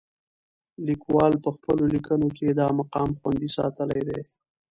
لیکوال 0.87 1.33
په 1.43 1.49
خپلو 1.55 1.83
لیکنو 1.93 2.27
کې 2.37 2.47
دا 2.59 2.67
مقام 2.79 3.09
خوندي 3.19 3.49
ساتلی. 3.57 4.01